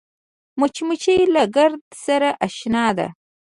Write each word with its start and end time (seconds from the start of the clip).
مچمچۍ 0.59 1.21
له 1.35 1.43
ګرده 1.55 1.83
سره 2.05 2.29
اشنا 2.45 2.85
ده 2.97 3.07